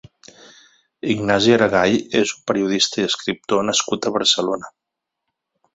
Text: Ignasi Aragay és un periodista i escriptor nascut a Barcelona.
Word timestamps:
Ignasi 1.15 1.53
Aragay 1.57 1.99
és 2.23 2.33
un 2.39 2.41
periodista 2.53 3.03
i 3.03 3.07
escriptor 3.11 3.65
nascut 3.71 4.07
a 4.07 4.15
Barcelona. 4.19 4.77